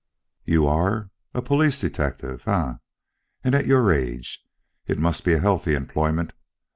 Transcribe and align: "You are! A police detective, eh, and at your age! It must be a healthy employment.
"You 0.45 0.65
are! 0.65 1.11
A 1.35 1.43
police 1.43 1.79
detective, 1.79 2.47
eh, 2.47 2.73
and 3.43 3.53
at 3.53 3.67
your 3.67 3.91
age! 3.91 4.43
It 4.87 4.97
must 4.97 5.23
be 5.23 5.33
a 5.33 5.39
healthy 5.39 5.75
employment. 5.75 6.33